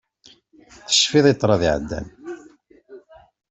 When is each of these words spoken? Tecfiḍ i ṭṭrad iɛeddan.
Tecfiḍ 0.87 1.25
i 1.31 1.33
ṭṭrad 1.35 1.61
iɛeddan. 1.67 2.07